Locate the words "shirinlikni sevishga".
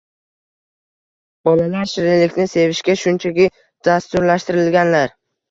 1.91-2.97